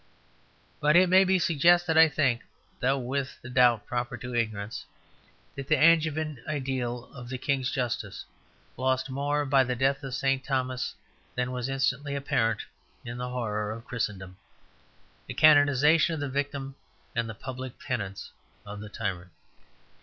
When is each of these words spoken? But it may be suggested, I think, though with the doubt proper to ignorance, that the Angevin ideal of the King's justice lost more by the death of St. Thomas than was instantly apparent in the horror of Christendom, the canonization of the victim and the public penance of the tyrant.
But 0.79 0.95
it 0.95 1.09
may 1.09 1.23
be 1.23 1.37
suggested, 1.37 1.95
I 1.95 2.09
think, 2.09 2.41
though 2.79 2.97
with 2.97 3.39
the 3.43 3.51
doubt 3.51 3.85
proper 3.85 4.17
to 4.17 4.33
ignorance, 4.33 4.83
that 5.53 5.67
the 5.67 5.77
Angevin 5.77 6.41
ideal 6.47 7.13
of 7.13 7.29
the 7.29 7.37
King's 7.37 7.69
justice 7.69 8.25
lost 8.77 9.11
more 9.11 9.45
by 9.45 9.63
the 9.63 9.75
death 9.75 10.01
of 10.01 10.15
St. 10.15 10.43
Thomas 10.43 10.95
than 11.35 11.51
was 11.51 11.69
instantly 11.69 12.15
apparent 12.15 12.61
in 13.05 13.19
the 13.19 13.29
horror 13.29 13.71
of 13.71 13.85
Christendom, 13.85 14.37
the 15.27 15.35
canonization 15.35 16.15
of 16.15 16.19
the 16.19 16.29
victim 16.29 16.73
and 17.15 17.29
the 17.29 17.35
public 17.35 17.77
penance 17.79 18.31
of 18.65 18.79
the 18.79 18.89
tyrant. 18.89 19.29